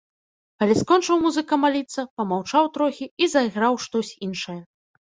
[0.65, 4.61] Але скончыў музыка маліцца, памаўчаў трохі і зайграў штось іншае.